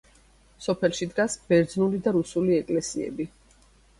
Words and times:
სოფელში 0.67 1.07
დგას 1.09 1.35
ბერძნული 1.51 2.01
და 2.07 2.13
რუსული 2.17 2.57
ეკლესიები. 2.63 3.29